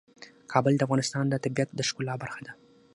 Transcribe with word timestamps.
کابل 0.51 0.73
د 0.77 0.81
افغانستان 0.87 1.25
د 1.29 1.33
طبیعت 1.43 1.69
د 1.75 1.79
ښکلا 1.87 2.13
برخه 2.23 2.41
ده. 2.45 2.53